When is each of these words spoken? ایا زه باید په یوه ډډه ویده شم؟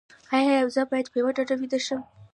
ایا 0.37 0.55
زه 0.75 0.81
باید 0.91 1.07
په 1.11 1.17
یوه 1.19 1.31
ډډه 1.37 1.55
ویده 1.57 1.79
شم؟ 1.85 2.01